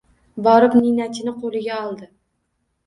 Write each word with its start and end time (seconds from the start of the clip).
Borib 0.47 0.77
ninachini 0.85 1.35
qo’liga 1.45 1.79
oldi 1.91 2.13